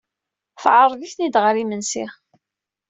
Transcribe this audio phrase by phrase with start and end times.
[0.61, 2.05] Teɛreḍ-iten-id ɣer yimensi.